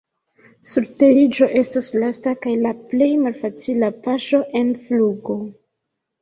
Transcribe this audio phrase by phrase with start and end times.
[0.67, 5.39] Surteriĝo estas lasta kaj la plej malfacila paŝo en flugo.